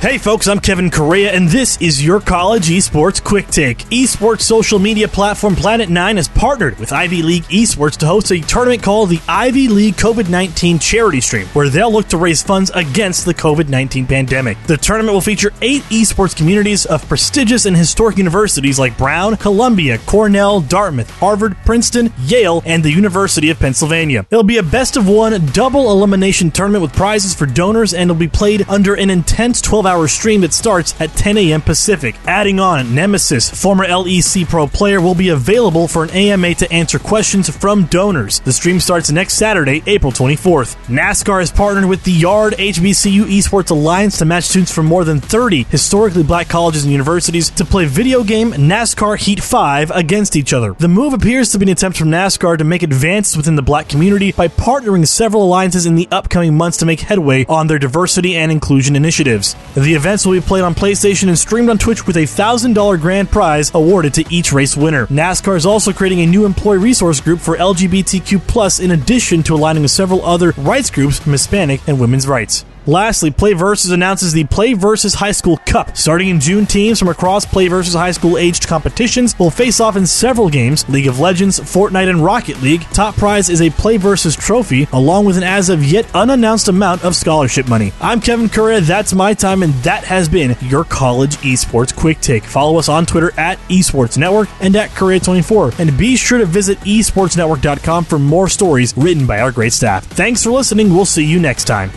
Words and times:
Hey 0.00 0.16
folks, 0.16 0.48
I'm 0.48 0.60
Kevin 0.60 0.90
Correa, 0.90 1.30
and 1.30 1.46
this 1.46 1.78
is 1.82 2.02
your 2.02 2.20
college 2.20 2.68
esports 2.68 3.22
quick 3.22 3.48
take. 3.48 3.80
Esports 3.90 4.40
social 4.40 4.78
media 4.78 5.06
platform 5.06 5.54
Planet 5.54 5.90
9 5.90 6.16
has 6.16 6.26
partnered 6.26 6.78
with 6.78 6.90
Ivy 6.90 7.20
League 7.20 7.42
Esports 7.44 7.98
to 7.98 8.06
host 8.06 8.32
a 8.32 8.40
tournament 8.40 8.82
called 8.82 9.10
the 9.10 9.20
Ivy 9.28 9.68
League 9.68 9.96
COVID 9.96 10.30
19 10.30 10.78
Charity 10.78 11.20
Stream, 11.20 11.46
where 11.48 11.68
they'll 11.68 11.92
look 11.92 12.08
to 12.08 12.16
raise 12.16 12.42
funds 12.42 12.70
against 12.70 13.26
the 13.26 13.34
COVID 13.34 13.68
19 13.68 14.06
pandemic. 14.06 14.56
The 14.62 14.78
tournament 14.78 15.12
will 15.12 15.20
feature 15.20 15.52
eight 15.60 15.82
esports 15.90 16.34
communities 16.34 16.86
of 16.86 17.06
prestigious 17.06 17.66
and 17.66 17.76
historic 17.76 18.16
universities 18.16 18.78
like 18.78 18.96
Brown, 18.96 19.36
Columbia, 19.36 19.98
Cornell, 20.06 20.62
Dartmouth, 20.62 21.10
Harvard, 21.10 21.58
Princeton, 21.66 22.10
Yale, 22.20 22.62
and 22.64 22.82
the 22.82 22.90
University 22.90 23.50
of 23.50 23.58
Pennsylvania. 23.58 24.24
It'll 24.30 24.44
be 24.44 24.56
a 24.56 24.62
best 24.62 24.96
of 24.96 25.06
one 25.06 25.44
double 25.48 25.90
elimination 25.90 26.50
tournament 26.50 26.80
with 26.80 26.94
prizes 26.94 27.34
for 27.34 27.44
donors, 27.44 27.92
and 27.92 28.10
it'll 28.10 28.18
be 28.18 28.28
played 28.28 28.64
under 28.66 28.94
an 28.94 29.10
intense 29.10 29.60
12 29.60 29.84
hour 29.84 29.89
stream 30.08 30.40
that 30.42 30.52
starts 30.52 30.98
at 31.00 31.10
10 31.14 31.38
a.m. 31.38 31.62
Pacific. 31.62 32.14
Adding 32.26 32.60
on, 32.60 32.94
Nemesis, 32.94 33.50
former 33.50 33.86
LEC 33.86 34.48
Pro 34.48 34.66
player, 34.66 35.00
will 35.00 35.14
be 35.14 35.28
available 35.30 35.88
for 35.88 36.04
an 36.04 36.10
AMA 36.10 36.54
to 36.56 36.72
answer 36.72 36.98
questions 36.98 37.48
from 37.48 37.86
donors. 37.86 38.40
The 38.40 38.52
stream 38.52 38.80
starts 38.80 39.10
next 39.10 39.34
Saturday, 39.34 39.82
April 39.86 40.12
24th. 40.12 40.76
NASCAR 40.86 41.40
has 41.40 41.50
partnered 41.50 41.86
with 41.86 42.04
the 42.04 42.12
Yard 42.12 42.54
HBCU 42.54 43.24
Esports 43.24 43.70
Alliance 43.70 44.18
to 44.18 44.24
match 44.24 44.44
students 44.44 44.72
from 44.72 44.86
more 44.86 45.04
than 45.04 45.20
30 45.20 45.64
historically 45.64 46.22
black 46.22 46.48
colleges 46.48 46.84
and 46.84 46.92
universities 46.92 47.50
to 47.50 47.64
play 47.64 47.84
video 47.84 48.22
game 48.22 48.52
NASCAR 48.52 49.18
Heat 49.18 49.42
5 49.42 49.90
against 49.90 50.36
each 50.36 50.52
other. 50.52 50.74
The 50.74 50.88
move 50.88 51.12
appears 51.12 51.50
to 51.52 51.58
be 51.58 51.64
an 51.64 51.70
attempt 51.70 51.98
from 51.98 52.08
NASCAR 52.08 52.58
to 52.58 52.64
make 52.64 52.82
advances 52.82 53.36
within 53.36 53.56
the 53.56 53.62
black 53.62 53.88
community 53.88 54.32
by 54.32 54.48
partnering 54.48 55.06
several 55.06 55.42
alliances 55.42 55.86
in 55.86 55.94
the 55.94 56.08
upcoming 56.10 56.56
months 56.56 56.78
to 56.78 56.86
make 56.86 57.00
headway 57.00 57.44
on 57.46 57.66
their 57.66 57.78
diversity 57.78 58.36
and 58.36 58.52
inclusion 58.52 58.96
initiatives. 58.96 59.54
The 59.80 59.94
events 59.94 60.26
will 60.26 60.34
be 60.34 60.42
played 60.42 60.62
on 60.62 60.74
PlayStation 60.74 61.28
and 61.28 61.38
streamed 61.38 61.70
on 61.70 61.78
Twitch 61.78 62.06
with 62.06 62.18
a 62.18 62.24
$1,000 62.24 63.00
grand 63.00 63.30
prize 63.30 63.70
awarded 63.72 64.12
to 64.12 64.24
each 64.28 64.52
race 64.52 64.76
winner. 64.76 65.06
NASCAR 65.06 65.56
is 65.56 65.64
also 65.64 65.90
creating 65.90 66.20
a 66.20 66.26
new 66.26 66.44
employee 66.44 66.76
resource 66.76 67.18
group 67.18 67.40
for 67.40 67.56
LGBTQ+, 67.56 68.84
in 68.84 68.90
addition 68.90 69.42
to 69.42 69.54
aligning 69.54 69.80
with 69.80 69.90
several 69.90 70.22
other 70.22 70.52
rights 70.58 70.90
groups 70.90 71.18
from 71.18 71.32
Hispanic 71.32 71.80
and 71.88 71.98
women's 71.98 72.28
rights. 72.28 72.66
Lastly, 72.90 73.30
Play 73.30 73.52
Versus 73.52 73.92
announces 73.92 74.32
the 74.32 74.42
Play 74.42 74.72
Versus 74.72 75.14
High 75.14 75.30
School 75.30 75.58
Cup. 75.58 75.96
Starting 75.96 76.26
in 76.26 76.40
June, 76.40 76.66
teams 76.66 76.98
from 76.98 77.06
across 77.06 77.46
Play 77.46 77.68
Versus 77.68 77.94
High 77.94 78.10
School 78.10 78.36
aged 78.36 78.66
competitions 78.66 79.38
will 79.38 79.52
face 79.52 79.78
off 79.78 79.94
in 79.94 80.04
several 80.04 80.50
games 80.50 80.88
League 80.88 81.06
of 81.06 81.20
Legends, 81.20 81.60
Fortnite, 81.60 82.10
and 82.10 82.24
Rocket 82.24 82.60
League. 82.62 82.82
Top 82.90 83.14
prize 83.14 83.48
is 83.48 83.62
a 83.62 83.70
Play 83.70 83.96
Versus 83.96 84.34
trophy, 84.34 84.88
along 84.92 85.24
with 85.24 85.36
an 85.36 85.44
as 85.44 85.68
of 85.68 85.84
yet 85.84 86.12
unannounced 86.16 86.66
amount 86.66 87.04
of 87.04 87.14
scholarship 87.14 87.68
money. 87.68 87.92
I'm 88.00 88.20
Kevin 88.20 88.48
Correa, 88.48 88.80
that's 88.80 89.14
my 89.14 89.34
time, 89.34 89.62
and 89.62 89.72
that 89.84 90.02
has 90.02 90.28
been 90.28 90.56
your 90.60 90.82
college 90.82 91.36
esports 91.36 91.94
quick 91.94 92.20
take. 92.20 92.42
Follow 92.42 92.76
us 92.76 92.88
on 92.88 93.06
Twitter 93.06 93.30
at 93.38 93.58
Esports 93.68 94.18
Network 94.18 94.48
and 94.60 94.74
at 94.74 94.90
Correa24. 94.90 95.78
And 95.78 95.96
be 95.96 96.16
sure 96.16 96.38
to 96.38 96.44
visit 96.44 96.76
esportsnetwork.com 96.80 98.04
for 98.06 98.18
more 98.18 98.48
stories 98.48 98.96
written 98.96 99.28
by 99.28 99.38
our 99.38 99.52
great 99.52 99.74
staff. 99.74 100.04
Thanks 100.06 100.42
for 100.42 100.50
listening. 100.50 100.92
We'll 100.92 101.04
see 101.04 101.24
you 101.24 101.38
next 101.38 101.66
time. 101.66 101.92